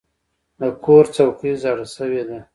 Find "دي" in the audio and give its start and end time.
2.29-2.39